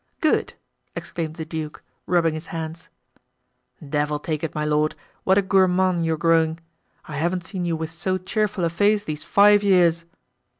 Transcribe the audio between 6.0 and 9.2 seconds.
you are growing; I haven't seen you with so cheerful a face